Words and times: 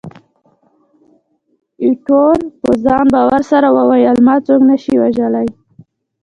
ایټور 1.83 2.37
په 2.61 2.69
ځان 2.83 3.05
باور 3.15 3.41
سره 3.51 3.67
وویل، 3.77 4.17
ما 4.27 4.35
څوک 4.45 4.61
نه 4.69 4.75
شي 4.83 4.93
وژلای. 5.01 5.47